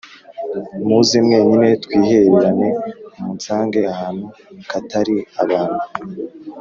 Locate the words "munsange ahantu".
3.21-4.25